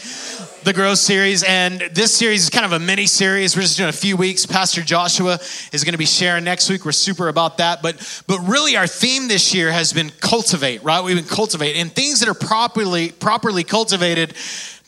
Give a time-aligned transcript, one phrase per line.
[0.64, 1.42] the Grow series.
[1.42, 3.54] And this series is kind of a mini series.
[3.54, 4.46] We're just doing a few weeks.
[4.46, 5.38] Pastor Joshua
[5.72, 6.86] is going to be sharing next week.
[6.86, 7.82] We're super about that.
[7.82, 11.04] But, but really, our theme this year has been cultivate, right?
[11.04, 11.76] We've been cultivate.
[11.76, 14.34] And things that are properly, properly cultivated,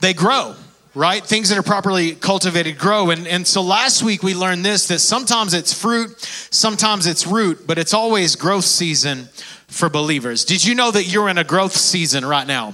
[0.01, 0.55] they grow
[0.95, 1.23] right?
[1.23, 3.11] Things that are properly cultivated grow.
[3.11, 6.19] And, and so last week we learned this that sometimes it's fruit,
[6.51, 9.29] sometimes it's root, but it's always growth season
[9.67, 10.47] for believers.
[10.47, 12.73] Did you know that you're in a growth season right now?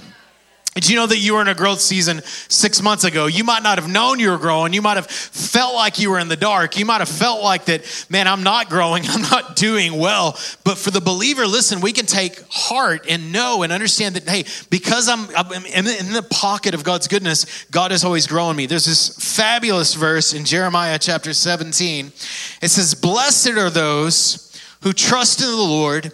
[0.75, 3.27] Did you know that you were in a growth season six months ago?
[3.27, 4.73] You might not have known you were growing.
[4.73, 6.77] You might have felt like you were in the dark.
[6.79, 9.03] You might have felt like that, man, I'm not growing.
[9.07, 10.37] I'm not doing well.
[10.63, 14.45] But for the believer, listen, we can take heart and know and understand that, hey,
[14.71, 18.65] because I'm, I'm in the pocket of God's goodness, God is always growing me.
[18.65, 22.07] There's this fabulous verse in Jeremiah chapter 17.
[22.07, 26.11] It says, Blessed are those who trust in the Lord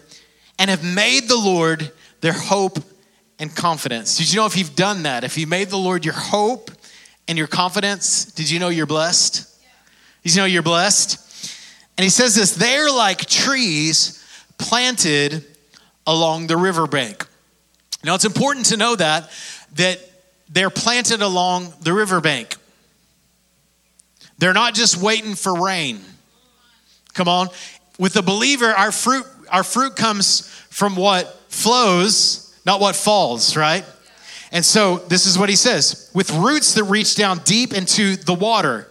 [0.58, 2.80] and have made the Lord their hope
[3.40, 4.18] and confidence.
[4.18, 6.72] Did you know if you've done that, if you made the Lord your hope
[7.28, 9.48] and your confidence, did you know you're blessed?
[10.24, 11.26] Did you know you're blessed?
[11.98, 14.24] And he says this they're like trees
[14.58, 15.46] planted
[16.06, 17.26] along the riverbank.
[18.04, 19.30] Now it's important to know that
[19.76, 20.00] that
[20.50, 22.56] they're planted along the riverbank.
[24.38, 26.00] They're not just waiting for rain.
[27.14, 27.50] Come on.
[27.98, 33.86] With the believer, our fruit our fruit comes from what flows not what falls, right?
[34.52, 38.34] And so this is what he says with roots that reach down deep into the
[38.34, 38.88] water.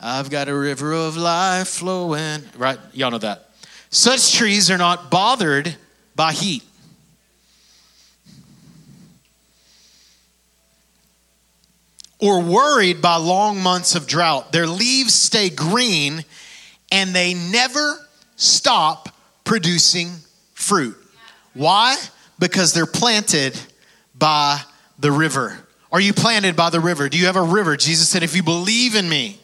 [0.00, 2.78] I've got a river of life flowing, right?
[2.92, 3.48] Y'all know that.
[3.90, 5.76] Such trees are not bothered
[6.14, 6.62] by heat.
[12.20, 14.52] Or worried by long months of drought.
[14.52, 16.24] Their leaves stay green
[16.90, 17.98] and they never
[18.36, 19.08] stop
[19.44, 20.12] producing
[20.54, 20.96] fruit.
[21.54, 21.96] Why?
[22.38, 23.58] Because they're planted
[24.16, 24.60] by
[24.98, 25.58] the river.
[25.90, 27.08] Are you planted by the river?
[27.08, 27.76] Do you have a river?
[27.76, 29.38] Jesus said, If you believe in me,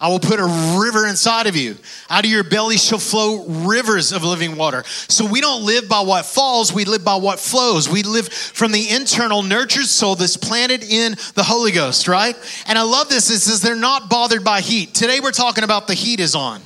[0.00, 1.76] I will put a river inside of you.
[2.08, 4.84] Out of your belly shall flow rivers of living water.
[4.86, 7.88] So we don't live by what falls, we live by what flows.
[7.88, 12.36] We live from the internal nurtured soul that's planted in the Holy Ghost, right?
[12.68, 13.28] And I love this.
[13.28, 14.94] It says they're not bothered by heat.
[14.94, 16.60] Today we're talking about the heat is on.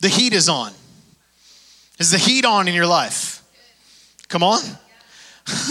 [0.00, 0.72] The heat is on.
[1.98, 3.37] Is the heat on in your life?
[4.28, 4.60] Come on.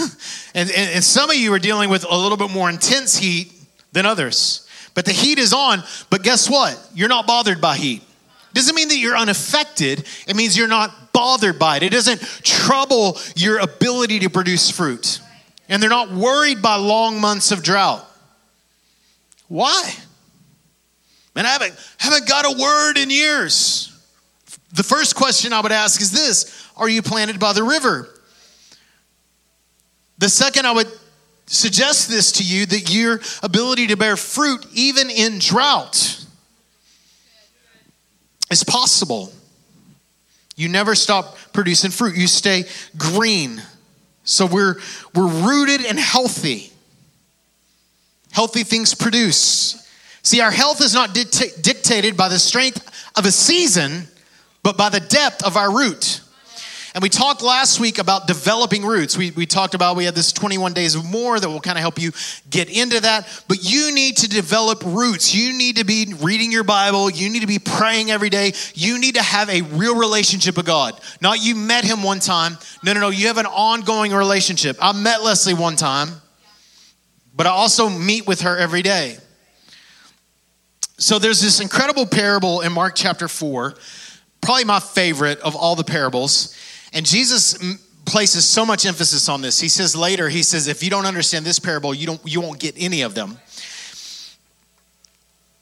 [0.54, 3.52] and, and, and some of you are dealing with a little bit more intense heat
[3.92, 4.68] than others.
[4.94, 6.76] But the heat is on, but guess what?
[6.94, 8.02] You're not bothered by heat.
[8.52, 10.04] Doesn't mean that you're unaffected.
[10.26, 11.82] It means you're not bothered by it.
[11.84, 15.20] It doesn't trouble your ability to produce fruit.
[15.68, 18.04] And they're not worried by long months of drought.
[19.46, 19.92] Why?
[21.34, 23.94] Man, I haven't, haven't got a word in years.
[24.72, 28.08] The first question I would ask is this Are you planted by the river?
[30.18, 30.88] The second, I would
[31.46, 36.24] suggest this to you that your ability to bear fruit, even in drought,
[38.50, 39.32] is possible.
[40.56, 42.64] You never stop producing fruit, you stay
[42.96, 43.62] green.
[44.24, 44.76] So we're,
[45.14, 46.72] we're rooted and healthy.
[48.32, 49.88] Healthy things produce.
[50.22, 52.84] See, our health is not dicta- dictated by the strength
[53.16, 54.08] of a season,
[54.62, 56.20] but by the depth of our root.
[56.94, 59.16] And we talked last week about developing roots.
[59.16, 62.00] We, we talked about we had this 21 days more that will kind of help
[62.00, 62.12] you
[62.48, 63.42] get into that.
[63.46, 65.34] But you need to develop roots.
[65.34, 67.10] You need to be reading your Bible.
[67.10, 68.52] You need to be praying every day.
[68.74, 70.98] You need to have a real relationship with God.
[71.20, 72.56] Not you met him one time.
[72.82, 73.08] No, no, no.
[73.10, 74.76] You have an ongoing relationship.
[74.80, 76.08] I met Leslie one time,
[77.34, 79.18] but I also meet with her every day.
[81.00, 83.74] So there's this incredible parable in Mark chapter 4,
[84.40, 86.56] probably my favorite of all the parables.
[86.92, 87.58] And Jesus
[88.06, 89.60] places so much emphasis on this.
[89.60, 92.58] He says later, he says, if you don't understand this parable, you, don't, you won't
[92.58, 93.38] get any of them.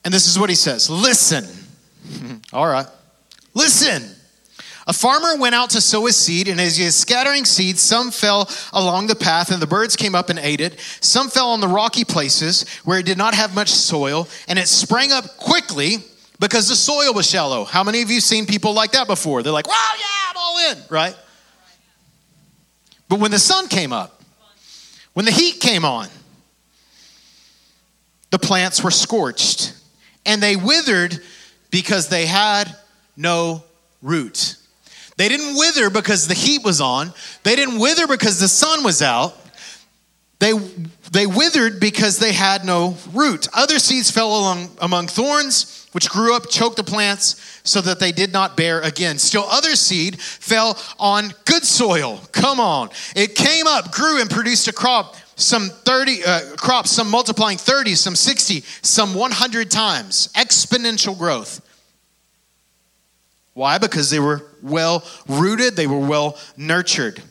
[0.04, 1.44] And this is what he says Listen.
[2.52, 2.86] All right.
[3.54, 4.12] Listen.
[4.88, 8.12] A farmer went out to sow his seed, and as he was scattering seeds, some
[8.12, 10.78] fell along the path, and the birds came up and ate it.
[11.00, 14.68] Some fell on the rocky places where it did not have much soil, and it
[14.68, 15.96] sprang up quickly
[16.38, 17.64] because the soil was shallow.
[17.64, 19.42] How many of you seen people like that before?
[19.42, 21.16] They're like, "Wow, yeah, I'm all in," right?
[23.08, 24.22] But when the sun came up,
[25.14, 26.08] when the heat came on,
[28.30, 29.72] the plants were scorched
[30.24, 31.22] and they withered
[31.70, 32.74] because they had
[33.16, 33.64] no
[34.02, 34.56] root.
[35.16, 37.14] They didn't wither because the heat was on.
[37.42, 39.34] They didn't wither because the sun was out.
[40.38, 40.52] They,
[41.12, 43.48] they withered because they had no root.
[43.54, 48.12] Other seeds fell along, among thorns, which grew up, choked the plants, so that they
[48.12, 49.18] did not bear again.
[49.18, 52.20] Still, other seed fell on good soil.
[52.32, 52.90] Come on.
[53.14, 55.16] It came up, grew, and produced a crop.
[55.36, 60.28] Some 30 uh, crops, some multiplying 30, some 60, some 100 times.
[60.34, 61.62] Exponential growth.
[63.54, 63.78] Why?
[63.78, 67.22] Because they were well rooted, they were well nurtured.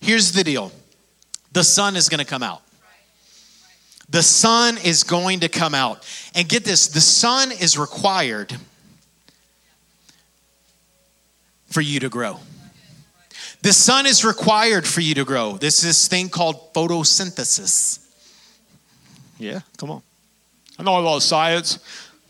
[0.00, 0.72] Here's the deal
[1.52, 2.62] the sun is going to come out.
[4.08, 6.06] The sun is going to come out.
[6.34, 8.54] And get this the sun is required
[11.66, 12.40] for you to grow.
[13.62, 15.56] The sun is required for you to grow.
[15.56, 17.98] This is this thing called photosynthesis.
[19.38, 20.02] Yeah, come on.
[20.78, 21.78] I know about science,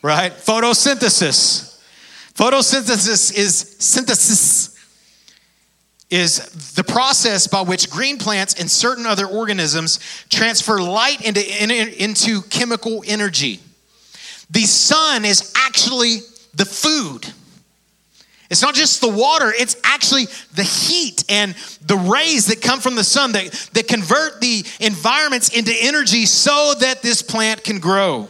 [0.03, 0.33] right?
[0.33, 1.81] Photosynthesis.
[2.35, 4.70] Photosynthesis is synthesis
[6.11, 12.43] is the process by which green plants and certain other organisms transfer light into, into
[12.43, 13.61] chemical energy.
[14.51, 16.19] The sun is actually
[16.55, 17.33] the food.
[18.51, 22.97] It's not just the water, it's actually the heat and the rays that come from
[22.97, 28.29] the sun that, that convert the environments into energy so that this plant can grow.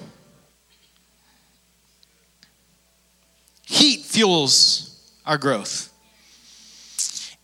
[3.67, 5.90] Heat fuels our growth.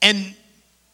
[0.07, 0.37] And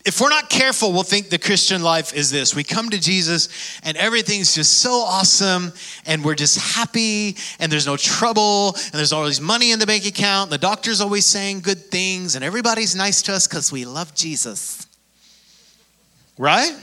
[0.06, 2.56] if we're not careful, we'll think the Christian life is this.
[2.56, 5.70] We come to Jesus and everything's just so awesome
[6.06, 10.06] and we're just happy and there's no trouble and there's always money in the bank
[10.06, 10.44] account.
[10.44, 14.14] And the doctor's always saying good things and everybody's nice to us because we love
[14.14, 14.86] Jesus.
[16.38, 16.74] Right?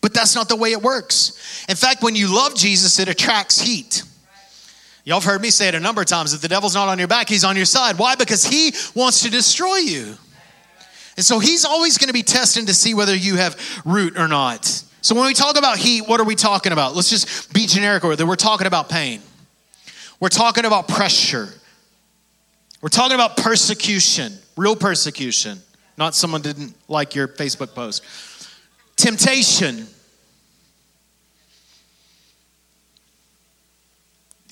[0.00, 1.64] But that's not the way it works.
[1.68, 4.02] In fact, when you love Jesus, it attracts heat.
[5.04, 6.34] Y'all have heard me say it a number of times.
[6.34, 7.96] If the devil's not on your back, he's on your side.
[7.96, 8.16] Why?
[8.16, 10.16] Because he wants to destroy you.
[11.16, 14.28] And so he's always going to be testing to see whether you have root or
[14.28, 14.66] not.
[15.00, 16.94] So when we talk about heat, what are we talking about?
[16.94, 18.24] Let's just be generic with it.
[18.24, 19.20] We're talking about pain.
[20.18, 21.48] We're talking about pressure.
[22.80, 25.60] We're talking about persecution, real persecution,
[25.96, 28.02] not someone didn't like your Facebook post.
[28.96, 29.86] Temptation.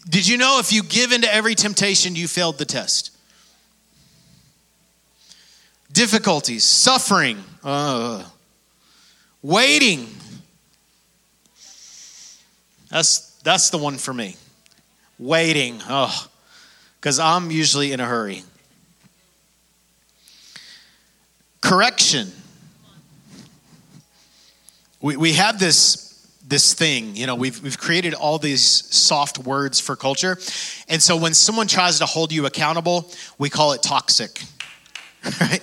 [0.09, 3.12] Did you know if you give into every temptation, you failed the test?
[5.93, 8.25] Difficulties, suffering, uh,
[9.43, 10.09] waiting.
[12.91, 14.37] That's, that's the one for me.
[15.19, 15.81] Waiting.
[15.89, 16.29] Oh,
[17.01, 18.43] because I'm usually in a hurry.
[21.61, 22.33] Correction.
[25.01, 26.13] We, we have this
[26.45, 30.37] this thing you know we've, we've created all these soft words for culture
[30.89, 34.43] and so when someone tries to hold you accountable we call it toxic
[35.41, 35.63] right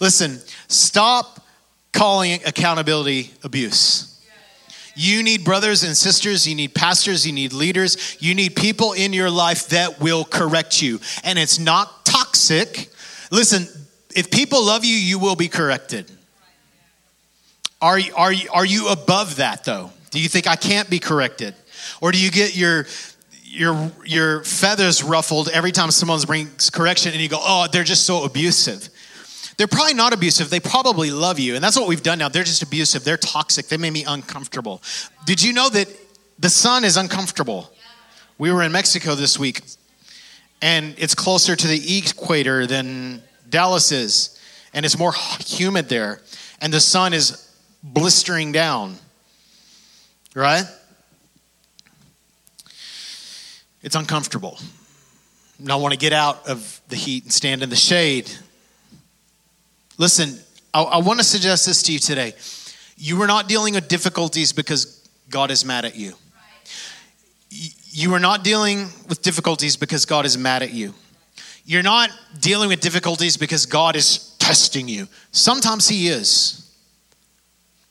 [0.00, 1.44] Listen, stop
[1.92, 4.06] calling accountability abuse.
[4.96, 9.12] You need brothers and sisters, you need pastors, you need leaders, you need people in
[9.12, 11.00] your life that will correct you.
[11.24, 12.90] And it's not toxic.
[13.30, 13.66] Listen,
[14.14, 16.10] if people love you, you will be corrected.
[17.80, 19.90] Are, are, are you above that though?
[20.10, 21.54] Do you think I can't be corrected?
[22.00, 22.86] Or do you get your
[23.42, 28.06] your your feathers ruffled every time someone brings correction and you go, "Oh, they're just
[28.06, 28.88] so abusive."
[29.60, 30.48] They're probably not abusive.
[30.48, 31.54] They probably love you.
[31.54, 32.30] And that's what we've done now.
[32.30, 33.04] They're just abusive.
[33.04, 33.68] They're toxic.
[33.68, 34.80] They made me uncomfortable.
[35.26, 35.86] Did you know that
[36.38, 37.70] the sun is uncomfortable?
[38.38, 39.60] We were in Mexico this week,
[40.62, 44.40] and it's closer to the equator than Dallas is,
[44.72, 46.22] and it's more humid there,
[46.62, 48.96] and the sun is blistering down,
[50.34, 50.64] right?
[53.82, 54.58] It's uncomfortable.
[55.58, 58.32] And I want to get out of the heat and stand in the shade
[60.00, 60.38] Listen,
[60.72, 62.32] I, I want to suggest this to you today.
[62.96, 66.14] You are not dealing with difficulties because God is mad at you.
[67.50, 70.94] You are not dealing with difficulties because God is mad at you.
[71.66, 72.08] You're not
[72.40, 75.06] dealing with difficulties because God is testing you.
[75.32, 76.74] Sometimes He is.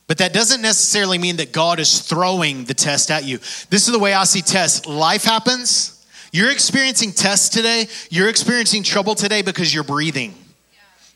[0.08, 3.38] But that doesn't necessarily mean that God is throwing the test at you.
[3.38, 4.84] This is the way I see tests.
[4.84, 6.04] Life happens.
[6.32, 7.86] You're experiencing tests today.
[8.10, 10.34] You're experiencing trouble today because you're breathing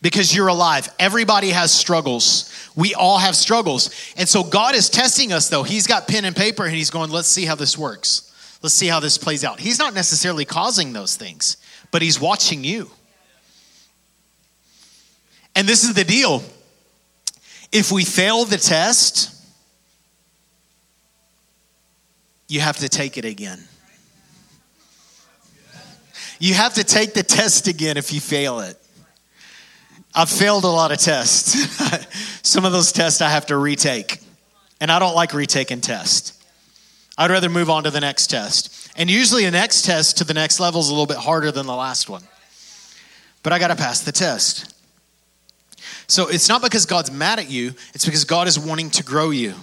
[0.04, 0.86] because you're alive.
[0.98, 2.52] Everybody has struggles.
[2.76, 3.88] We all have struggles.
[4.18, 5.62] And so God is testing us, though.
[5.62, 8.30] He's got pen and paper and He's going, let's see how this works.
[8.62, 9.60] Let's see how this plays out.
[9.60, 11.56] He's not necessarily causing those things,
[11.90, 12.90] but He's watching you.
[15.56, 16.42] And this is the deal
[17.72, 19.42] if we fail the test,
[22.46, 23.58] you have to take it again.
[26.38, 28.78] You have to take the test again if you fail it.
[30.14, 31.54] I've failed a lot of tests.
[32.48, 34.20] Some of those tests I have to retake.
[34.80, 36.38] And I don't like retaking tests.
[37.16, 38.90] I'd rather move on to the next test.
[38.96, 41.66] And usually, the next test to the next level is a little bit harder than
[41.66, 42.22] the last one.
[43.42, 44.74] But I got to pass the test.
[46.06, 49.30] So it's not because God's mad at you, it's because God is wanting to grow
[49.30, 49.54] you.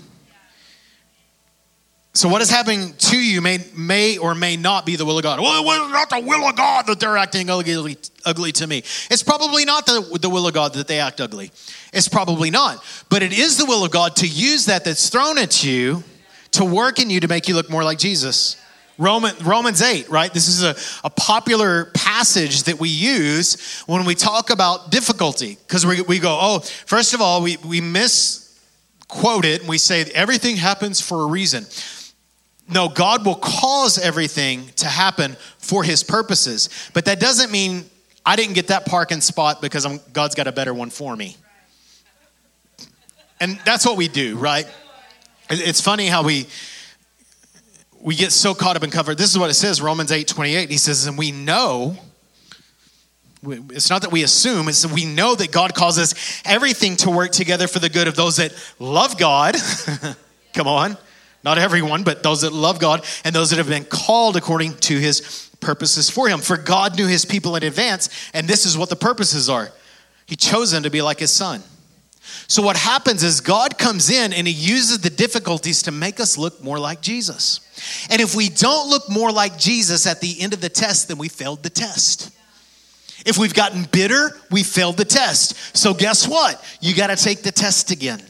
[2.13, 5.23] So what is happening to you may, may or may not be the will of
[5.23, 5.39] God.
[5.39, 8.79] Well, it's not the will of God that they're acting ugly, ugly to me.
[9.09, 11.51] It's probably not the, the will of God that they act ugly.
[11.93, 12.83] It's probably not.
[13.09, 16.03] But it is the will of God to use that that's thrown at you
[16.51, 18.61] to work in you to make you look more like Jesus.
[18.97, 20.33] Roman, Romans 8, right?
[20.33, 20.75] This is a,
[21.05, 25.57] a popular passage that we use when we talk about difficulty.
[25.65, 30.03] Because we, we go, oh, first of all, we, we misquote it and we say
[30.13, 31.65] everything happens for a reason.
[32.71, 36.69] No, God will cause everything to happen for his purposes.
[36.93, 37.85] But that doesn't mean
[38.25, 41.35] I didn't get that parking spot because I'm, God's got a better one for me.
[43.39, 44.67] And that's what we do, right?
[45.49, 46.47] It's funny how we
[47.99, 49.17] we get so caught up in comfort.
[49.17, 50.69] This is what it says, Romans 8 28.
[50.69, 51.97] He says, and we know,
[53.43, 57.31] it's not that we assume, it's that we know that God causes everything to work
[57.31, 59.55] together for the good of those that love God.
[60.53, 60.97] Come on.
[61.43, 64.99] Not everyone, but those that love God and those that have been called according to
[64.99, 66.39] his purposes for him.
[66.39, 69.71] For God knew his people in advance, and this is what the purposes are.
[70.25, 71.63] He chose them to be like his son.
[72.47, 76.37] So, what happens is God comes in and He uses the difficulties to make us
[76.37, 77.59] look more like Jesus.
[78.09, 81.17] And if we don't look more like Jesus at the end of the test, then
[81.17, 82.31] we failed the test.
[83.25, 85.77] If we've gotten bitter, we failed the test.
[85.77, 86.63] So, guess what?
[86.79, 88.21] You got to take the test again.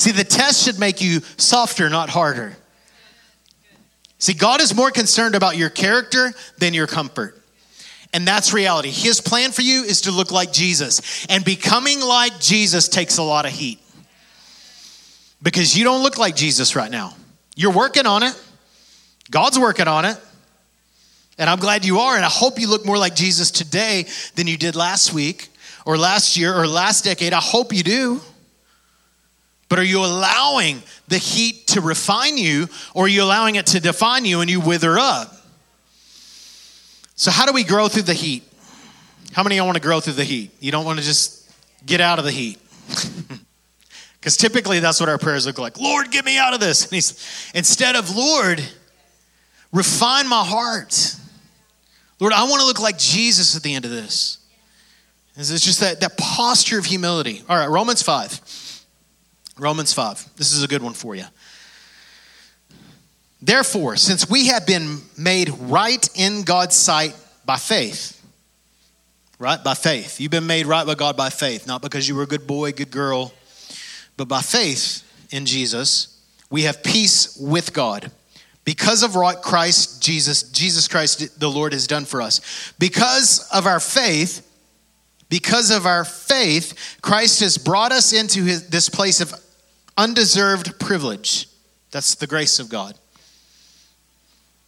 [0.00, 2.56] See, the test should make you softer, not harder.
[4.16, 7.38] See, God is more concerned about your character than your comfort.
[8.14, 8.88] And that's reality.
[8.88, 11.26] His plan for you is to look like Jesus.
[11.28, 13.78] And becoming like Jesus takes a lot of heat.
[15.42, 17.14] Because you don't look like Jesus right now.
[17.54, 18.42] You're working on it,
[19.30, 20.16] God's working on it.
[21.36, 22.16] And I'm glad you are.
[22.16, 25.50] And I hope you look more like Jesus today than you did last week
[25.84, 27.34] or last year or last decade.
[27.34, 28.22] I hope you do.
[29.70, 33.80] But are you allowing the heat to refine you or are you allowing it to
[33.80, 35.34] define you and you wither up?
[37.14, 38.42] So, how do we grow through the heat?
[39.32, 40.50] How many of you want to grow through the heat?
[40.60, 41.50] You don't want to just
[41.86, 42.58] get out of the heat.
[44.20, 45.80] Because typically that's what our prayers look like.
[45.80, 46.84] Lord, get me out of this.
[46.84, 48.62] And he's instead of Lord,
[49.72, 51.16] refine my heart.
[52.20, 54.36] Lord, I want to look like Jesus at the end of this.
[55.36, 57.42] It's just that, that posture of humility.
[57.48, 58.69] All right, Romans 5.
[59.60, 60.36] Romans 5.
[60.36, 61.24] This is a good one for you.
[63.42, 67.14] Therefore, since we have been made right in God's sight
[67.44, 68.20] by faith,
[69.38, 69.62] right?
[69.62, 70.20] By faith.
[70.20, 72.72] You've been made right by God by faith, not because you were a good boy,
[72.72, 73.32] good girl,
[74.16, 78.10] but by faith in Jesus, we have peace with God.
[78.64, 82.72] Because of what Christ Jesus, Jesus Christ the Lord has done for us.
[82.78, 84.46] Because of our faith,
[85.30, 89.32] because of our faith, Christ has brought us into his, this place of
[90.00, 91.46] undeserved privilege.
[91.90, 92.96] That's the grace of God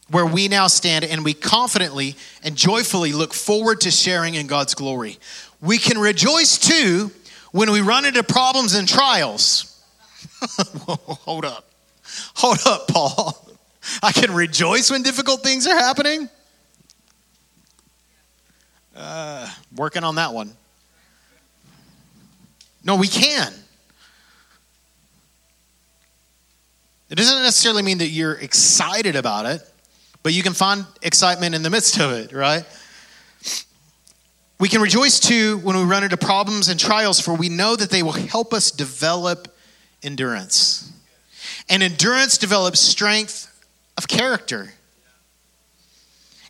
[0.09, 4.75] where we now stand and we confidently and joyfully look forward to sharing in God's
[4.75, 5.17] glory.
[5.59, 7.09] We can rejoice too
[7.51, 9.83] when we run into problems and trials.
[10.87, 11.67] Hold up.
[12.35, 13.49] Hold up, Paul.
[14.03, 16.29] I can rejoice when difficult things are happening.
[18.95, 20.53] Uh, working on that one.
[22.83, 23.51] No, we can.
[27.13, 29.61] It doesn't necessarily mean that you're excited about it.
[30.23, 32.65] But you can find excitement in the midst of it, right?
[34.59, 37.91] We can rejoice too when we run into problems and trials, for we know that
[37.91, 39.55] they will help us develop
[40.01, 40.91] endurance.
[41.69, 43.47] And endurance develops strength
[43.95, 44.73] of character.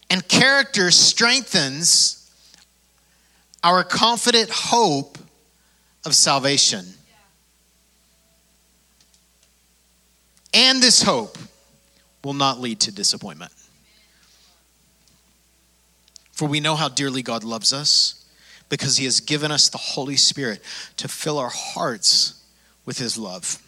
[0.10, 2.32] And character strengthens
[3.66, 5.18] our confident hope
[6.06, 6.86] of salvation.
[10.54, 11.38] And this hope
[12.24, 13.52] will not lead to disappointment.
[16.32, 18.26] For we know how dearly God loves us
[18.70, 20.62] because he has given us the Holy Spirit
[20.98, 22.42] to fill our hearts
[22.86, 23.62] with his love.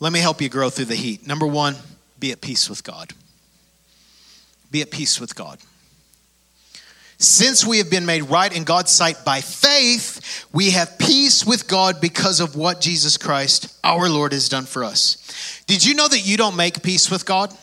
[0.00, 1.26] Let me help you grow through the heat.
[1.26, 1.76] Number one,
[2.18, 3.12] be at peace with God.
[4.70, 5.58] Be at peace with God.
[7.20, 11.68] Since we have been made right in God's sight by faith, we have peace with
[11.68, 15.62] God because of what Jesus Christ, our Lord, has done for us.
[15.66, 17.54] Did you know that you don't make peace with God?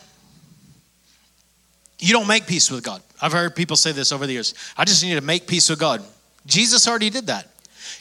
[1.98, 3.02] You don't make peace with God.
[3.20, 4.54] I've heard people say this over the years.
[4.76, 6.04] I just need to make peace with God.
[6.46, 7.48] Jesus already did that.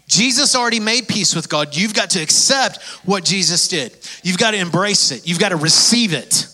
[0.08, 1.76] Jesus already made peace with God.
[1.76, 3.98] You've got to accept what Jesus did.
[4.22, 5.28] You've got to embrace it.
[5.28, 6.48] You've got to receive it.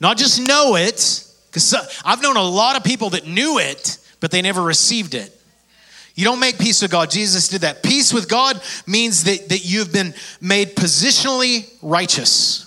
[0.00, 4.32] Not just know it, because I've known a lot of people that knew it, but
[4.32, 5.30] they never received it.
[6.16, 7.10] You don't make peace with God.
[7.10, 7.80] Jesus did that.
[7.84, 12.60] Peace with God means that, that you've been made positionally righteous.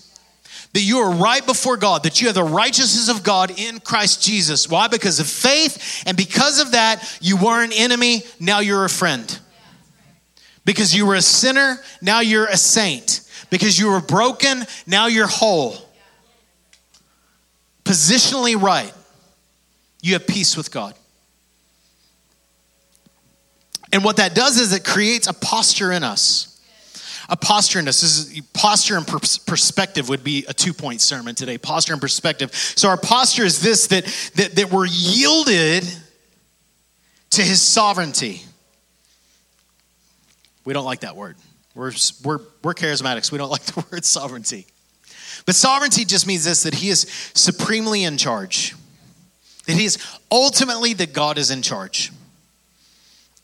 [0.71, 4.23] That you are right before God, that you have the righteousness of God in Christ
[4.23, 4.69] Jesus.
[4.69, 4.87] Why?
[4.87, 6.03] Because of faith.
[6.05, 9.37] And because of that, you were an enemy, now you're a friend.
[10.63, 13.19] Because you were a sinner, now you're a saint.
[13.49, 15.86] Because you were broken, now you're whole.
[17.87, 18.93] Positionally right,
[20.01, 20.93] you have peace with God.
[23.93, 26.61] And what that does is it creates a posture in us.
[27.29, 28.01] A posture in us.
[28.01, 31.57] This is, posture and perspective would be a two point sermon today.
[31.57, 32.53] Posture and perspective.
[32.53, 34.03] So, our posture is this that,
[34.35, 35.85] that, that we're yielded
[37.29, 38.41] to his sovereignty.
[40.65, 41.37] We don't like that word.
[41.73, 43.31] We're, we're, we're charismatics.
[43.31, 44.67] We don't like the word sovereignty.
[45.45, 47.01] But sovereignty just means this that he is
[47.33, 48.75] supremely in charge,
[49.65, 49.97] that he is
[50.31, 52.11] ultimately that God is in charge.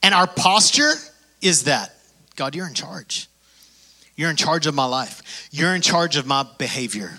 [0.01, 0.93] And our posture
[1.41, 1.93] is that
[2.35, 3.27] God, you're in charge.
[4.15, 5.47] You're in charge of my life.
[5.51, 7.11] You're in charge of my behavior.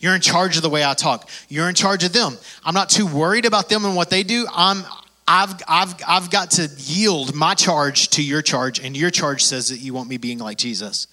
[0.00, 1.28] You're in charge of the way I talk.
[1.48, 2.36] You're in charge of them.
[2.64, 4.46] I'm not too worried about them and what they do.
[4.52, 4.84] I'm
[5.30, 9.68] I've, I've, I've got to yield my charge to your charge, and your charge says
[9.68, 11.06] that you want me being like Jesus.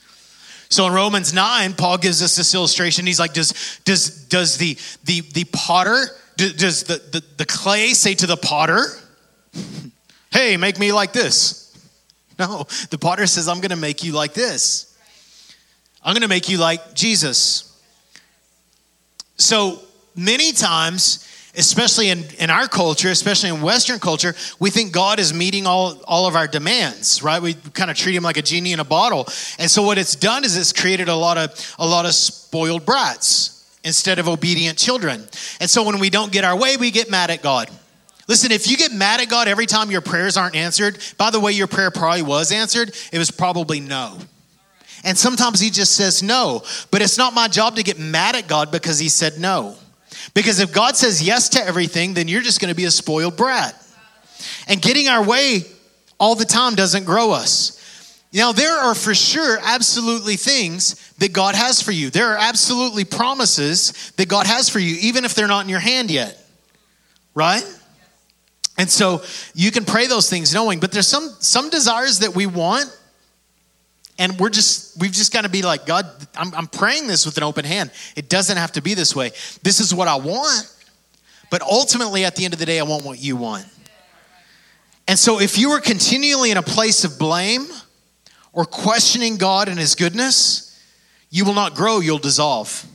[0.75, 3.05] So in Romans 9, Paul gives us this illustration.
[3.05, 6.05] He's like, does, does, does the, the, the potter,
[6.35, 8.87] does the, the, the clay say to the potter,
[10.33, 11.73] hey, make me like this.
[12.37, 14.93] No, the potter says, I'm going to make you like this.
[16.03, 17.81] I'm going to make you like Jesus.
[19.37, 19.79] So
[20.13, 21.25] many times,
[21.57, 26.01] especially in, in our culture, especially in Western culture, we think God is meeting all,
[26.05, 27.41] all of our demands, right?
[27.41, 29.27] We kind of treat him like a genie in a bottle.
[29.59, 32.85] And so what it's done is it's created a lot of a lot of spoiled
[32.85, 35.23] brats instead of obedient children.
[35.59, 37.69] And so when we don't get our way, we get mad at God.
[38.27, 41.39] Listen, if you get mad at God every time your prayers aren't answered, by the
[41.39, 44.17] way, your prayer probably was answered, it was probably no.
[45.03, 46.63] And sometimes He just says no.
[46.89, 49.75] But it's not my job to get mad at God because He said no.
[50.33, 53.37] Because if God says yes to everything, then you're just going to be a spoiled
[53.37, 53.75] brat.
[54.67, 55.61] And getting our way
[56.19, 57.73] all the time doesn't grow us.
[58.33, 62.09] Now, there are for sure absolutely things that God has for you.
[62.09, 65.79] There are absolutely promises that God has for you, even if they're not in your
[65.79, 66.37] hand yet.
[67.33, 67.63] Right?
[68.77, 72.45] And so you can pray those things knowing, but there's some some desires that we
[72.45, 72.85] want,
[74.17, 77.37] and we're just we've just got to be like, God, I'm, I'm praying this with
[77.37, 77.91] an open hand.
[78.15, 79.31] It doesn't have to be this way.
[79.61, 80.73] This is what I want,
[81.49, 83.65] but ultimately, at the end of the day, I want what you want.
[85.07, 87.67] And so, if you are continually in a place of blame
[88.53, 90.79] or questioning God and His goodness,
[91.29, 91.99] you will not grow.
[91.99, 92.85] You'll dissolve.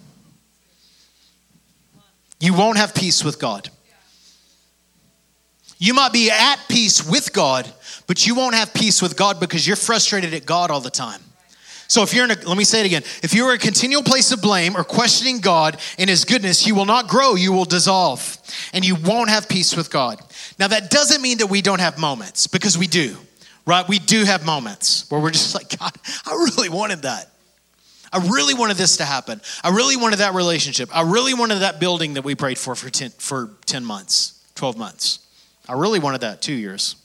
[2.41, 3.69] You won't have peace with God.
[5.81, 7.66] You might be at peace with God,
[8.07, 11.23] but you won't have peace with God because you're frustrated at God all the time.
[11.88, 13.03] So if you're in a, let me say it again.
[13.23, 16.85] If you're a continual place of blame or questioning God and his goodness, you will
[16.85, 18.37] not grow, you will dissolve,
[18.75, 20.21] and you won't have peace with God.
[20.59, 23.16] Now that doesn't mean that we don't have moments, because we do,
[23.66, 23.88] right?
[23.88, 25.93] We do have moments where we're just like, God,
[26.27, 27.31] I really wanted that.
[28.12, 29.40] I really wanted this to happen.
[29.64, 30.95] I really wanted that relationship.
[30.95, 34.77] I really wanted that building that we prayed for for 10, for 10 months, 12
[34.77, 35.21] months.
[35.71, 36.97] I really wanted that two years.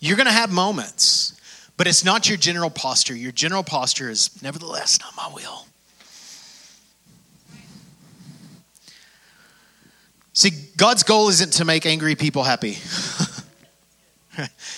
[0.00, 1.40] You're going to have moments,
[1.76, 3.14] but it's not your general posture.
[3.14, 5.68] Your general posture is, nevertheless, not my will.
[10.32, 12.72] See, God's goal isn't to make angry people happy.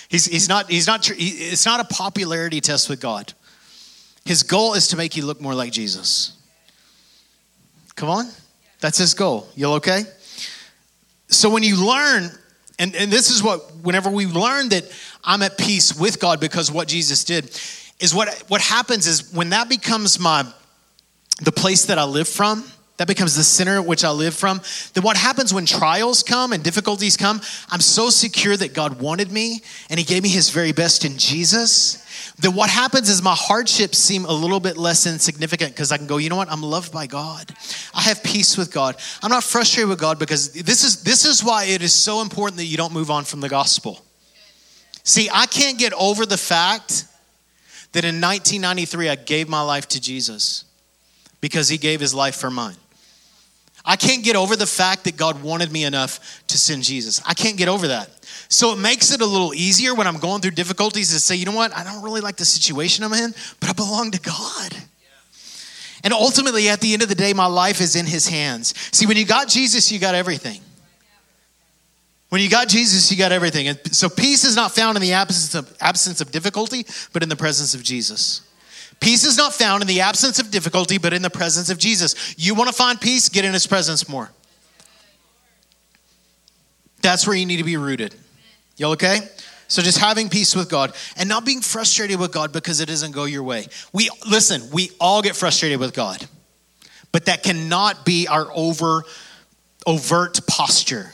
[0.09, 3.33] he's, he's not, he's not, he, it's not a popularity test with God.
[4.25, 6.33] His goal is to make you look more like Jesus.
[7.95, 8.27] Come on.
[8.79, 9.47] That's his goal.
[9.55, 10.03] You okay?
[11.29, 12.29] So when you learn,
[12.79, 14.85] and, and this is what, whenever we learn that
[15.23, 17.45] I'm at peace with God because what Jesus did,
[17.99, 20.45] is what, what happens is when that becomes my,
[21.41, 22.63] the place that I live from,
[22.97, 24.61] that becomes the center at which I live from.
[24.93, 27.41] Then what happens when trials come and difficulties come?
[27.69, 31.17] I'm so secure that God wanted me and He gave me His very best in
[31.17, 32.03] Jesus.
[32.39, 36.05] That what happens is my hardships seem a little bit less insignificant because I can
[36.05, 36.51] go, you know what?
[36.51, 37.51] I'm loved by God.
[37.95, 38.95] I have peace with God.
[39.23, 42.57] I'm not frustrated with God because this is this is why it is so important
[42.57, 44.03] that you don't move on from the gospel.
[45.03, 47.05] See, I can't get over the fact
[47.93, 50.65] that in 1993 I gave my life to Jesus
[51.41, 52.75] because He gave His life for mine.
[53.83, 57.21] I can't get over the fact that God wanted me enough to send Jesus.
[57.25, 58.09] I can't get over that.
[58.49, 61.45] So it makes it a little easier when I'm going through difficulties to say, you
[61.45, 61.75] know what?
[61.75, 64.75] I don't really like the situation I'm in, but I belong to God.
[66.03, 68.73] And ultimately, at the end of the day, my life is in His hands.
[68.95, 70.61] See, when you got Jesus, you got everything.
[72.29, 73.67] When you got Jesus, you got everything.
[73.67, 77.29] And so peace is not found in the absence of, absence of difficulty, but in
[77.29, 78.41] the presence of Jesus.
[78.99, 82.35] Peace is not found in the absence of difficulty, but in the presence of Jesus.
[82.37, 83.29] You want to find peace?
[83.29, 84.29] Get in his presence more.
[87.01, 88.15] That's where you need to be rooted.
[88.77, 89.19] Y'all okay?
[89.67, 93.11] So just having peace with God and not being frustrated with God because it doesn't
[93.11, 93.67] go your way.
[93.91, 96.25] We listen, we all get frustrated with God.
[97.11, 99.03] But that cannot be our over
[99.85, 101.11] overt posture.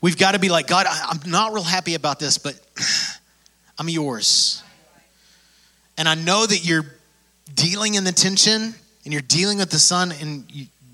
[0.00, 2.58] We've got to be like, God, I'm not real happy about this, but
[3.78, 4.62] I'm yours.
[5.98, 6.86] And I know that you're
[7.54, 10.46] dealing in the tension and you're dealing with the sun and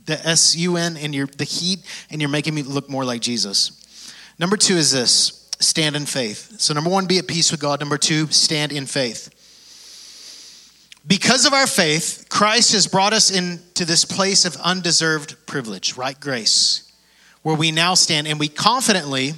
[0.06, 4.14] the S-U-N and you're, the heat and you're making me look more like Jesus.
[4.38, 6.60] Number two is this stand in faith.
[6.60, 7.80] So, number one, be at peace with God.
[7.80, 9.30] Number two, stand in faith.
[11.06, 16.18] Because of our faith, Christ has brought us into this place of undeserved privilege, right?
[16.18, 16.92] Grace
[17.42, 19.34] where we now stand and we confidently,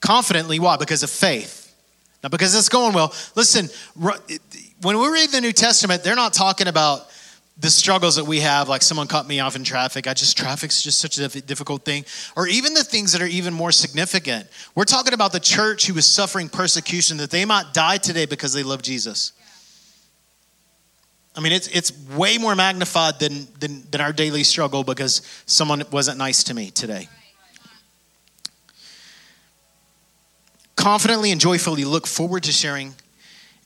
[0.00, 0.76] confidently, why?
[0.76, 1.62] Because of faith.
[2.22, 3.14] Not because it's going well.
[3.34, 3.68] Listen,
[4.82, 7.06] when we read the New Testament, they're not talking about
[7.58, 10.06] the struggles that we have, like someone cut me off in traffic.
[10.06, 12.04] I just, traffic's just such a difficult thing.
[12.36, 14.46] Or even the things that are even more significant.
[14.74, 18.52] We're talking about the church who is suffering persecution, that they might die today because
[18.52, 19.32] they love Jesus.
[21.34, 25.82] I mean, it's, it's way more magnified than, than, than our daily struggle because someone
[25.90, 27.08] wasn't nice to me today.
[30.76, 32.94] Confidently and joyfully look forward to sharing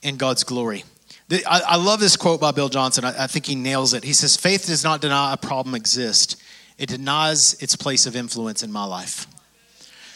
[0.02, 0.84] in God's glory.
[1.32, 3.04] I, I love this quote by Bill Johnson.
[3.04, 4.04] I, I think he nails it.
[4.04, 6.36] He says, Faith does not deny a problem exists,
[6.78, 9.26] it denies its place of influence in my life.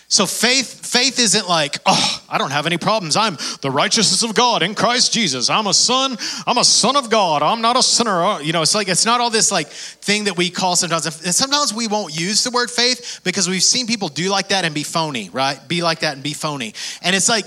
[0.08, 3.16] So faith, faith isn't like, oh, I don't have any problems.
[3.16, 5.48] I'm the righteousness of God in Christ Jesus.
[5.48, 6.16] I'm a son.
[6.46, 7.42] I'm a son of God.
[7.42, 8.22] I'm not a sinner.
[8.22, 11.06] Oh, you know, it's like it's not all this like thing that we call sometimes.
[11.06, 14.64] And sometimes we won't use the word faith because we've seen people do like that
[14.64, 15.58] and be phony, right?
[15.66, 16.74] Be like that and be phony.
[17.02, 17.46] And it's like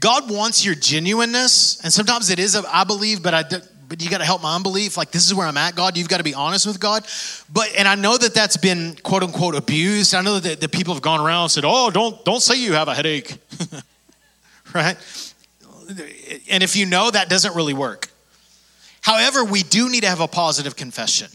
[0.00, 2.56] God wants your genuineness, and sometimes it is.
[2.56, 3.44] I believe, but I
[3.88, 4.96] but you got to help my unbelief.
[4.96, 5.96] Like, this is where I'm at, God.
[5.96, 7.06] You've got to be honest with God.
[7.52, 10.14] But, and I know that that's been quote unquote abused.
[10.14, 12.72] I know that, the people have gone around and said, oh, don't, don't say you
[12.72, 13.36] have a headache.
[14.74, 14.96] right?
[16.50, 18.08] And if you know, that doesn't really work.
[19.00, 21.28] However, we do need to have a positive confession.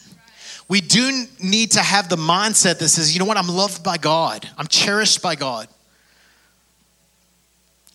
[0.68, 3.98] We do need to have the mindset that says, you know what, I'm loved by
[3.98, 5.68] God, I'm cherished by God.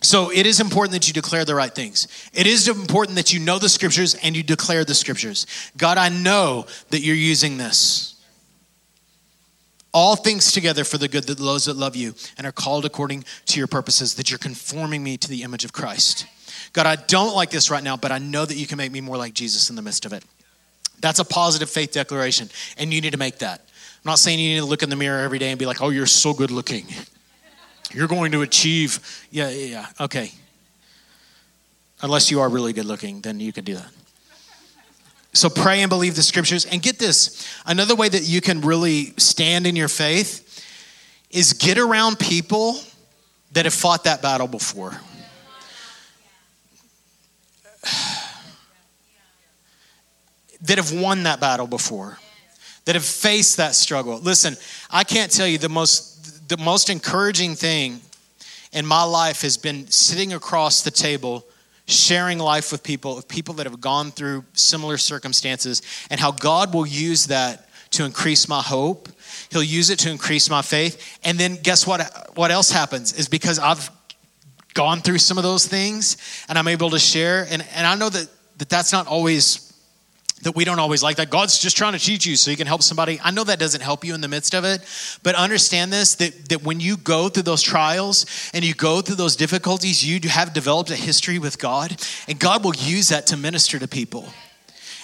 [0.05, 2.09] So it is important that you declare the right things.
[2.35, 5.47] It is important that you know the scriptures and you declare the scriptures.
[5.79, 8.23] God, I know that you're using this.
[9.95, 13.25] All things together for the good that those that love you and are called according
[13.47, 16.27] to your purposes, that you're conforming me to the image of Christ.
[16.75, 19.01] God, I don't like this right now, but I know that you can make me
[19.01, 20.23] more like Jesus in the midst of it.
[21.01, 23.61] That's a positive faith declaration, and you need to make that.
[23.61, 25.81] I'm not saying you need to look in the mirror every day and be like,
[25.81, 26.87] oh, you're so good looking.
[27.95, 30.33] You're going to achieve, yeah, yeah, yeah, okay.
[32.03, 33.89] Unless you are really good looking, then you can do that.
[35.33, 36.67] So pray and believe the scriptures.
[36.67, 40.65] And get this another way that you can really stand in your faith
[41.31, 42.79] is get around people
[43.53, 44.91] that have fought that battle before.
[50.63, 52.19] that have won that battle before,
[52.85, 54.19] that have faced that struggle.
[54.19, 54.57] Listen,
[54.91, 56.14] I can't tell you the most
[56.49, 58.01] the most encouraging thing
[58.73, 61.47] in my life has been sitting across the table
[61.87, 66.73] sharing life with people of people that have gone through similar circumstances and how God
[66.73, 69.09] will use that to increase my hope.
[69.51, 71.19] He'll use it to increase my faith.
[71.25, 73.91] And then guess what what else happens is because I've
[74.73, 76.17] gone through some of those things
[76.49, 78.29] and I'm able to share and, and I know that,
[78.59, 79.64] that that's not always
[80.43, 81.31] that we don't always like that.
[81.31, 83.21] God's just trying to teach you so you can help somebody.
[83.23, 84.83] I know that doesn't help you in the midst of it,
[85.23, 89.17] but understand this that, that when you go through those trials and you go through
[89.17, 91.97] those difficulties, you have developed a history with God,
[92.29, 94.29] and God will use that to minister to people.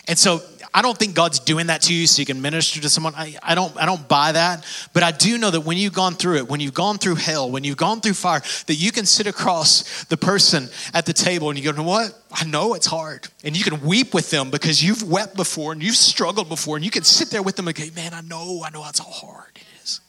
[0.09, 2.89] And so I don't think God's doing that to you so you can minister to
[2.89, 3.13] someone.
[3.17, 4.65] I, I, don't, I don't buy that.
[4.93, 7.51] But I do know that when you've gone through it, when you've gone through hell,
[7.51, 11.51] when you've gone through fire, that you can sit across the person at the table
[11.51, 12.17] and you go, you know what?
[12.31, 13.27] I know it's hard.
[13.43, 16.77] And you can weep with them because you've wept before and you've struggled before.
[16.77, 18.93] And you can sit there with them and go, man, I know, I know how
[19.03, 20.01] hard it is.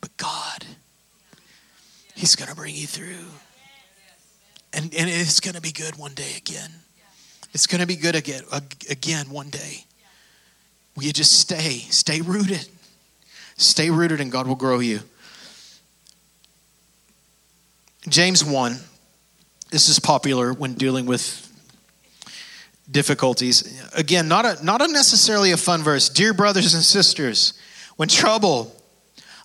[0.00, 0.64] But God,
[2.14, 3.26] He's going to bring you through.
[4.72, 6.70] And, and it's going to be good one day again.
[7.52, 8.42] It's going to be good again,
[8.88, 9.84] again one day.
[10.96, 12.68] Will you just stay, stay rooted?
[13.56, 15.00] Stay rooted, and God will grow you.
[18.08, 18.76] James 1.
[19.70, 21.48] This is popular when dealing with
[22.90, 23.82] difficulties.
[23.94, 26.08] Again, not a, not a necessarily a fun verse.
[26.08, 27.54] Dear brothers and sisters,
[27.96, 28.74] when trouble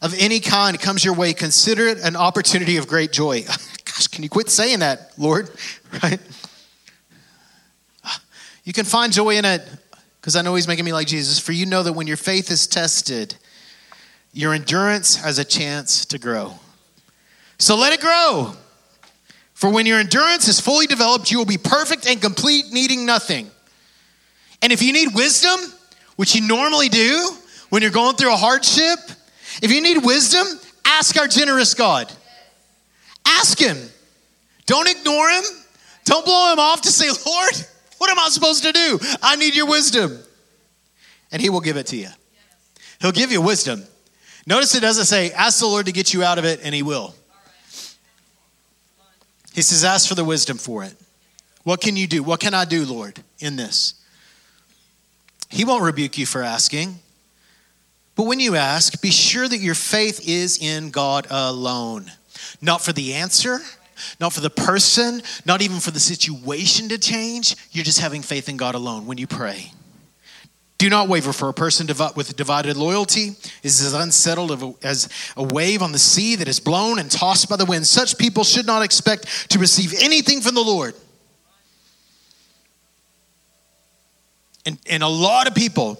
[0.01, 3.41] of any kind comes your way, consider it an opportunity of great joy.
[3.85, 5.49] Gosh, can you quit saying that, Lord?
[6.03, 6.19] Right?
[8.67, 9.65] You can find joy in it
[10.19, 11.39] because I know He's making me like Jesus.
[11.39, 13.33] For you know that when your faith is tested,
[14.33, 16.55] your endurance has a chance to grow.
[17.59, 18.51] So let it grow.
[19.53, 23.49] For when your endurance is fully developed, you will be perfect and complete, needing nothing.
[24.61, 25.57] And if you need wisdom,
[26.17, 27.31] which you normally do
[27.69, 28.99] when you're going through a hardship,
[29.63, 30.45] if you need wisdom,
[30.83, 32.11] ask our generous God.
[33.25, 33.77] Ask Him.
[34.65, 35.43] Don't ignore Him.
[36.03, 37.53] Don't blow Him off to say, Lord,
[37.97, 38.99] what am I supposed to do?
[39.21, 40.17] I need your wisdom.
[41.31, 42.09] And He will give it to you.
[43.01, 43.83] He'll give you wisdom.
[44.45, 46.83] Notice it doesn't say, ask the Lord to get you out of it, and He
[46.83, 47.13] will.
[49.53, 50.95] He says, ask for the wisdom for it.
[51.63, 52.23] What can you do?
[52.23, 53.95] What can I do, Lord, in this?
[55.49, 56.99] He won't rebuke you for asking.
[58.15, 62.11] But when you ask, be sure that your faith is in God alone,
[62.61, 63.59] not for the answer,
[64.19, 67.55] not for the person, not even for the situation to change.
[67.71, 69.71] You're just having faith in God alone when you pray.
[70.77, 75.81] Do not waver, for a person with divided loyalty is as unsettled as a wave
[75.81, 77.87] on the sea that is blown and tossed by the wind.
[77.87, 80.93] Such people should not expect to receive anything from the Lord.
[84.67, 85.99] And, and a lot of people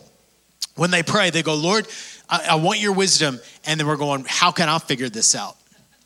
[0.78, 1.88] when they pray, they go, Lord,
[2.30, 3.40] I, I want your wisdom.
[3.66, 5.57] And then we're going, how can I figure this out?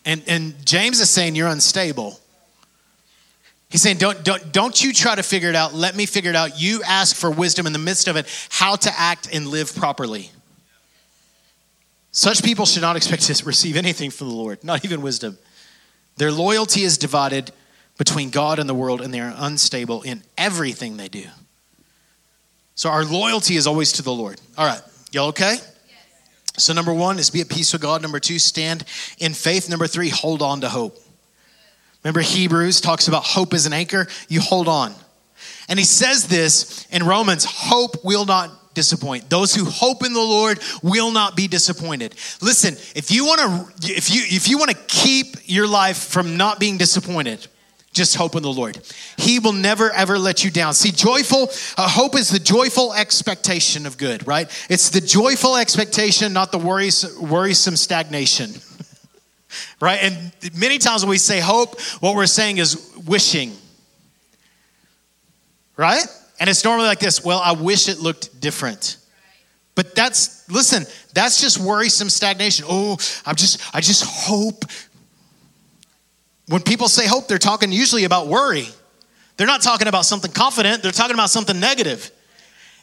[0.05, 2.19] And, and James is saying, you're unstable.
[3.69, 5.73] He's saying, don't, don't, don't you try to figure it out.
[5.73, 6.59] Let me figure it out.
[6.59, 10.31] You ask for wisdom in the midst of it, how to act and live properly.
[12.11, 15.37] Such people should not expect to receive anything from the Lord, not even wisdom.
[16.17, 17.51] Their loyalty is divided
[17.97, 21.25] between God and the world, and they are unstable in everything they do.
[22.75, 24.41] So our loyalty is always to the Lord.
[24.57, 24.81] All right,
[25.13, 25.57] y'all okay?
[26.57, 28.01] So, number one is be at peace with God.
[28.01, 28.83] Number two, stand
[29.19, 29.69] in faith.
[29.69, 30.97] Number three, hold on to hope.
[32.03, 34.07] Remember, Hebrews talks about hope as an anchor.
[34.27, 34.93] You hold on.
[35.69, 39.29] And he says this in Romans hope will not disappoint.
[39.29, 42.15] Those who hope in the Lord will not be disappointed.
[42.41, 43.39] Listen, if you want
[43.81, 47.47] to if you if you want to keep your life from not being disappointed,
[47.93, 48.79] just hope in the Lord.
[49.17, 50.73] He will never ever let you down.
[50.73, 54.49] See, joyful uh, hope is the joyful expectation of good, right?
[54.69, 58.51] It's the joyful expectation, not the worrisome, worrisome stagnation.
[59.81, 59.99] right?
[60.01, 63.51] And many times when we say hope, what we're saying is wishing.
[65.75, 66.05] Right?
[66.39, 68.97] And it's normally like this, well, I wish it looked different.
[69.75, 72.65] But that's listen, that's just worrisome stagnation.
[72.67, 74.65] Oh, I'm just I just hope
[76.47, 78.67] when people say hope, they're talking usually about worry.
[79.37, 82.11] They're not talking about something confident, they're talking about something negative.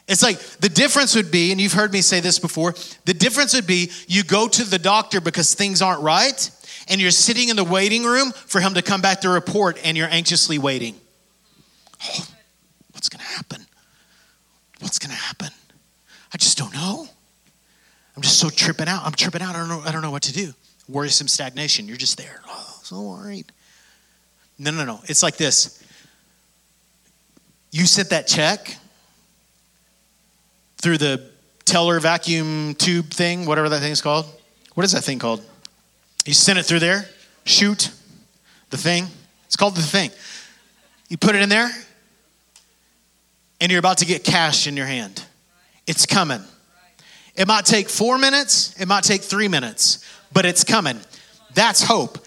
[0.09, 3.55] It's like the difference would be, and you've heard me say this before, the difference
[3.55, 6.51] would be you go to the doctor because things aren't right,
[6.88, 9.97] and you're sitting in the waiting room for him to come back to report, and
[9.97, 10.94] you're anxiously waiting.
[12.03, 12.27] Oh,
[12.92, 13.66] what's going to happen?
[14.81, 15.49] What's going to happen?
[16.33, 17.07] I just don't know.
[18.16, 19.05] I'm just so tripping out.
[19.05, 19.55] I'm tripping out.
[19.55, 19.83] I don't know.
[19.85, 20.55] I don't know what to do.
[20.88, 21.87] Worrisome stagnation.
[21.87, 22.40] You're just there.
[22.49, 23.44] Oh, so worried.
[24.59, 25.01] No, no, no.
[25.05, 25.85] It's like this.
[27.70, 28.77] You sent that check
[30.79, 31.31] through the
[31.66, 34.24] teller vacuum tube thing, whatever that thing's called.
[34.72, 35.44] What is that thing called?
[36.24, 37.05] You send it through there,
[37.44, 37.90] shoot
[38.70, 39.07] the thing.
[39.44, 40.11] It's called the thing.
[41.11, 41.70] You put it in there,
[43.61, 45.22] and you're about to get cash in your hand.
[45.87, 46.40] It's coming.
[47.37, 50.98] It might take four minutes, it might take three minutes, but it's coming.
[51.53, 52.18] That's hope.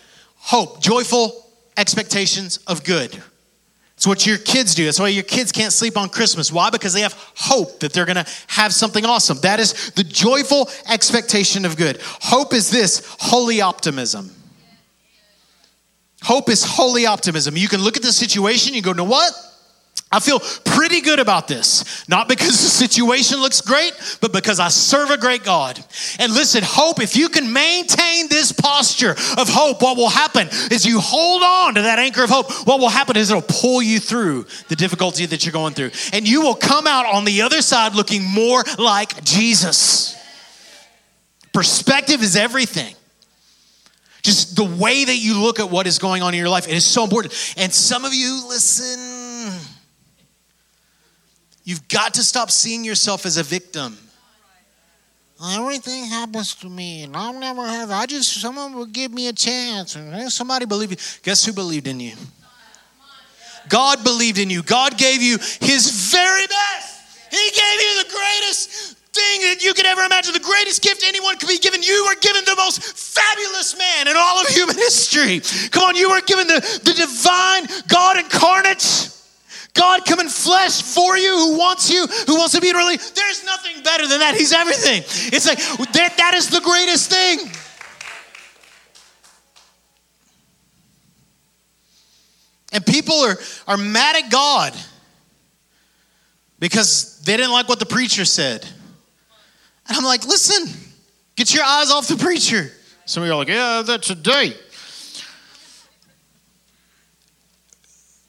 [0.42, 1.46] Hope, joyful
[1.78, 3.22] expectations of good.
[3.96, 4.86] It's what your kids do.
[4.86, 6.52] That's why your kids can't sleep on Christmas.
[6.52, 6.72] Why?
[6.72, 9.38] Because they have hope that they're going to have something awesome.
[9.42, 12.00] That is the joyful expectation of good.
[12.02, 14.32] Hope is this holy optimism.
[16.24, 17.56] Hope is holy optimism.
[17.56, 19.34] You can look at the situation, you go, know what?
[20.14, 22.08] I feel pretty good about this.
[22.10, 25.80] Not because the situation looks great, but because I serve a great God.
[26.20, 30.86] And listen, hope, if you can maintain this posture of hope, what will happen is
[30.86, 32.52] you hold on to that anchor of hope.
[32.68, 35.92] What will happen is it'll pull you through the difficulty that you're going through.
[36.12, 40.18] And you will come out on the other side looking more like Jesus.
[41.54, 42.96] Perspective is everything.
[44.24, 46.76] Just the way that you look at what is going on in your life, it
[46.76, 47.34] is so important.
[47.58, 49.21] And some of you, listen,
[51.72, 53.98] You've got to stop seeing yourself as a victim.
[55.56, 57.90] everything happens to me, and I'll never have.
[57.92, 60.98] I just someone will give me a chance, and somebody believe you.
[61.24, 62.16] Guess who believed in you?
[63.70, 64.64] God believed in you.
[64.64, 67.32] God gave you His very best.
[67.32, 71.38] He gave you the greatest thing that you could ever imagine, the greatest gift anyone
[71.38, 71.82] could be given.
[71.82, 75.40] You were given the most fabulous man in all of human history.
[75.70, 79.20] Come on, you were given the, the divine God incarnate.
[79.74, 82.98] God come in flesh for you, who wants you, who wants to be really.
[82.98, 84.36] There's nothing better than that.
[84.36, 85.04] He's everything.
[85.34, 85.60] It's like
[85.94, 87.40] that, that is the greatest thing.
[92.74, 94.74] And people are, are mad at God
[96.60, 98.66] because they didn't like what the preacher said.
[99.88, 100.74] And I'm like, listen,
[101.36, 102.72] get your eyes off the preacher.
[103.06, 104.58] Some of you are like, yeah, that's a date.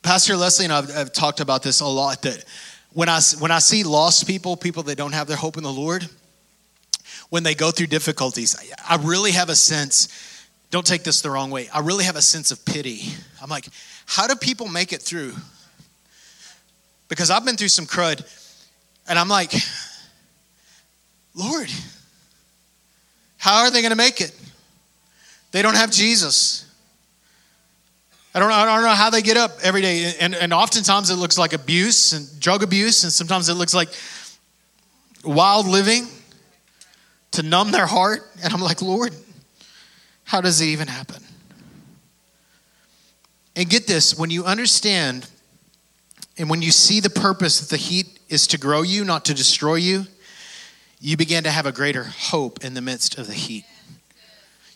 [0.02, 2.44] Pastor Leslie and I have, talked about this a lot that
[2.92, 5.72] when I, when I see lost people, people that don't have their hope in the
[5.72, 6.08] Lord,
[7.30, 11.50] when they go through difficulties, I really have a sense, don't take this the wrong
[11.50, 13.02] way, I really have a sense of pity.
[13.40, 13.68] I'm like,
[14.06, 15.34] how do people make it through?
[17.08, 18.26] Because I've been through some crud,
[19.08, 19.52] and I'm like,
[21.34, 21.68] Lord,
[23.38, 24.36] how are they going to make it?
[25.52, 26.71] They don't have Jesus.
[28.34, 30.14] I don't, know, I don't know how they get up every day.
[30.18, 33.88] And, and oftentimes it looks like abuse and drug abuse, and sometimes it looks like
[35.24, 36.06] wild living
[37.32, 38.22] to numb their heart.
[38.42, 39.14] And I'm like, Lord,
[40.24, 41.22] how does it even happen?
[43.54, 45.28] And get this when you understand
[46.38, 49.34] and when you see the purpose that the heat is to grow you, not to
[49.34, 50.06] destroy you,
[51.00, 53.64] you begin to have a greater hope in the midst of the heat.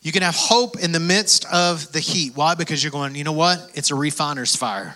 [0.06, 2.36] You can have hope in the midst of the heat.
[2.36, 2.54] Why?
[2.54, 3.72] Because you're going, you know what?
[3.74, 4.94] It's a refiner's fire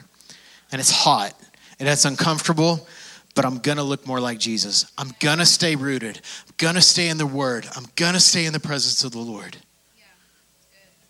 [0.71, 1.35] and it's hot
[1.81, 2.87] and it's uncomfortable,
[3.35, 4.87] but I'm going to look more like Jesus.
[4.97, 6.19] I'm going to stay rooted.
[6.47, 7.67] I'm going to stay in the Word.
[7.75, 9.57] I'm going to stay in the presence of the Lord.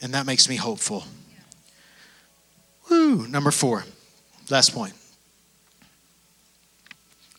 [0.01, 1.05] And that makes me hopeful.
[2.89, 3.27] Woo.
[3.27, 3.85] Number four,
[4.49, 4.95] last point.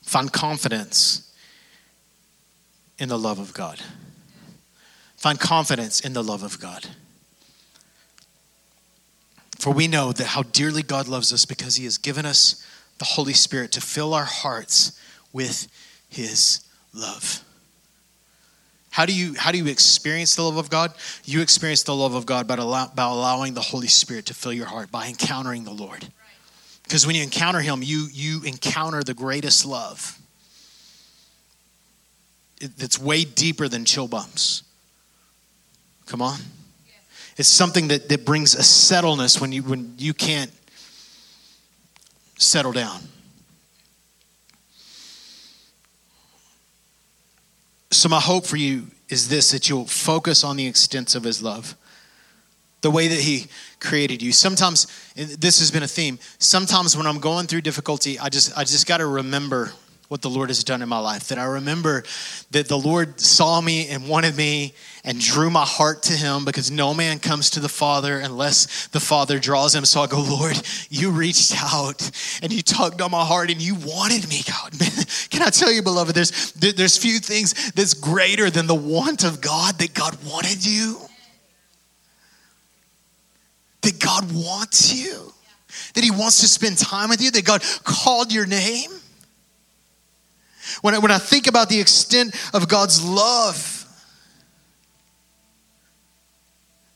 [0.03, 1.33] Find confidence
[2.99, 3.81] in the love of God.
[5.21, 6.87] Find confidence in the love of God.
[9.59, 12.65] For we know that how dearly God loves us because he has given us
[12.97, 14.99] the Holy Spirit to fill our hearts
[15.31, 15.67] with
[16.09, 17.43] his love.
[18.89, 20.91] How do you how do you experience the love of God?
[21.23, 24.53] You experience the love of God by, allow, by allowing the Holy Spirit to fill
[24.53, 26.03] your heart by encountering the Lord.
[26.81, 30.19] Because when you encounter him, you you encounter the greatest love
[32.59, 34.63] that's way deeper than chill bumps.
[36.11, 36.41] Come on.
[37.37, 40.51] It's something that, that brings a settleness when you when you can't
[42.37, 42.99] settle down.
[47.91, 51.41] So my hope for you is this that you'll focus on the extent of his
[51.41, 51.77] love.
[52.81, 53.47] The way that he
[53.79, 54.33] created you.
[54.33, 56.19] Sometimes this has been a theme.
[56.39, 59.71] Sometimes when I'm going through difficulty, I just I just got to remember
[60.11, 61.29] what the Lord has done in my life.
[61.29, 62.03] That I remember
[62.51, 64.73] that the Lord saw me and wanted me
[65.05, 68.99] and drew my heart to Him because no man comes to the Father unless the
[68.99, 69.85] Father draws him.
[69.85, 72.11] So I go, Lord, you reached out
[72.43, 74.77] and you tugged on my heart and you wanted me, God.
[74.81, 74.91] Man,
[75.29, 79.39] Can I tell you, beloved, there's, there's few things that's greater than the want of
[79.39, 80.97] God that God wanted you.
[83.83, 85.31] That God wants you.
[85.93, 87.31] That He wants to spend time with you.
[87.31, 88.91] That God called your name
[90.81, 93.85] when I, when I think about the extent of God's love,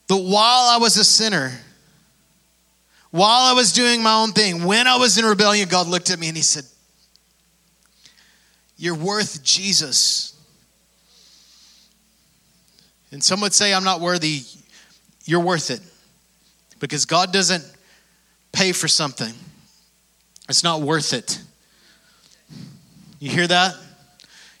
[0.08, 1.52] that while I was a sinner,
[3.10, 6.18] while I was doing my own thing, when I was in rebellion, God looked at
[6.18, 6.64] me and He said,
[8.76, 10.34] You're worth Jesus.
[13.12, 14.42] And some would say, I'm not worthy.
[15.24, 15.80] You're worth it.
[16.80, 17.64] Because God doesn't
[18.52, 19.32] pay for something,
[20.48, 21.40] it's not worth it.
[23.18, 23.74] You hear that?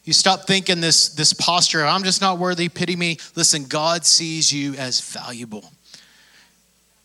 [0.04, 3.18] You stop thinking this, this posture, I'm just not worthy, pity me.
[3.34, 5.72] Listen, God sees you as valuable.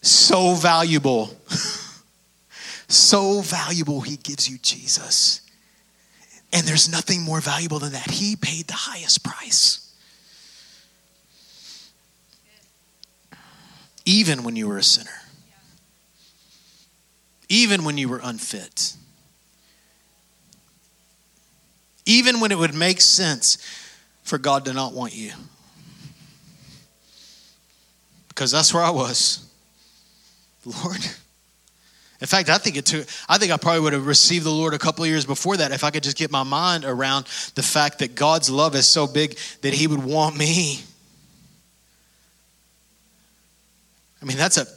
[0.01, 1.35] So valuable.
[2.87, 5.41] so valuable, He gives you Jesus.
[6.53, 8.11] And there's nothing more valuable than that.
[8.11, 9.95] He paid the highest price.
[14.05, 15.09] Even when you were a sinner,
[17.49, 18.95] even when you were unfit
[22.11, 23.57] even when it would make sense
[24.23, 25.31] for God to not want you.
[28.27, 29.47] Because that's where I was.
[30.65, 30.99] Lord,
[32.21, 34.75] In fact, I think it took, I think I probably would have received the Lord
[34.75, 37.63] a couple of years before that if I could just get my mind around the
[37.63, 40.81] fact that God's love is so big that He would want me.
[44.21, 44.67] I mean, that's a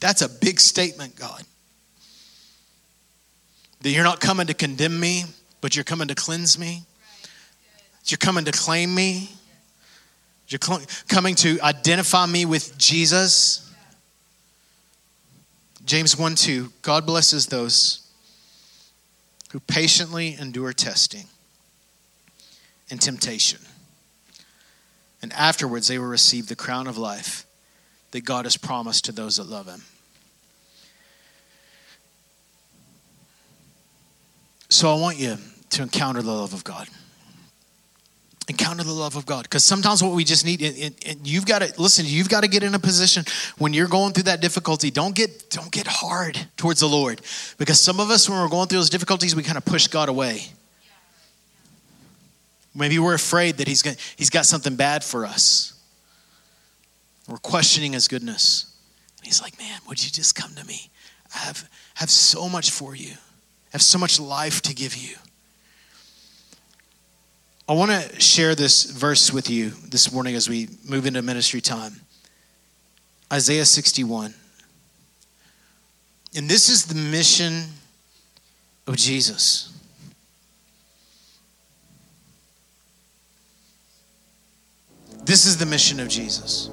[0.00, 1.42] that's a big statement, God.
[3.82, 5.24] That you're not coming to condemn me,
[5.64, 6.82] but you're coming to cleanse me.
[8.04, 9.30] You're coming to claim me.
[10.46, 10.58] You're
[11.08, 13.72] coming to identify me with Jesus.
[15.86, 18.06] James 1 2 God blesses those
[19.52, 21.24] who patiently endure testing
[22.90, 23.60] and temptation.
[25.22, 27.46] And afterwards, they will receive the crown of life
[28.10, 29.80] that God has promised to those that love Him.
[34.68, 35.38] So I want you
[35.74, 36.88] to encounter the love of God
[38.48, 39.44] encounter the love of God.
[39.44, 42.04] Because sometimes what we just need, and, and you've got to listen.
[42.06, 43.24] You've got to get in a position
[43.58, 44.90] when you're going through that difficulty.
[44.90, 47.20] Don't get don't get hard towards the Lord,
[47.58, 50.08] because some of us, when we're going through those difficulties, we kind of push God
[50.08, 50.42] away.
[52.74, 55.72] Maybe we're afraid that He's going He's got something bad for us.
[57.28, 58.66] We're questioning His goodness.
[59.18, 60.90] And He's like, "Man, would you just come to me?
[61.34, 63.12] I have have so much for you.
[63.12, 65.16] I have so much life to give you."
[67.66, 71.62] I want to share this verse with you this morning as we move into ministry
[71.62, 71.94] time
[73.32, 74.34] Isaiah 61.
[76.36, 77.64] And this is the mission
[78.86, 79.72] of Jesus.
[85.24, 86.68] This is the mission of Jesus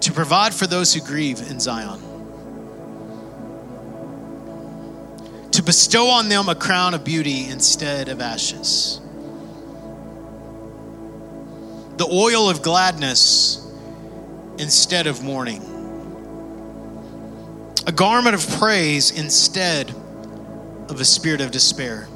[0.00, 2.00] to provide for those who grieve in Zion
[5.70, 9.00] bestow on them a crown of beauty instead of ashes,
[11.96, 13.64] the oil of gladness
[14.58, 15.62] instead of mourning,
[17.86, 19.90] a garment of praise instead
[20.88, 22.08] of a spirit of despair.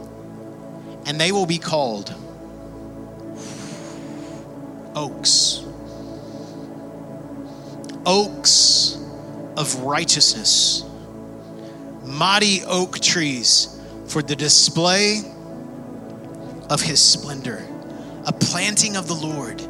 [1.06, 2.12] And they will be called
[4.96, 5.64] oaks.
[8.04, 8.98] Oaks
[9.56, 10.84] of righteousness
[12.04, 15.20] mighty oak trees for the display
[16.70, 17.66] of his splendor,
[18.26, 19.60] a planting of the Lord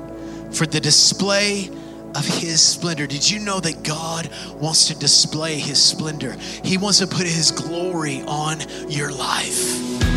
[0.54, 1.68] for the display
[2.14, 3.06] of his splendor.
[3.06, 4.30] Did you know that God
[4.60, 6.36] wants to display his splendor?
[6.62, 8.58] He wants to put his glory on
[8.88, 10.13] your life.